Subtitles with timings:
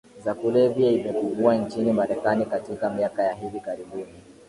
[0.23, 4.13] za kulevya imepungua nchini Marekani katika miaka ya hivi karibuni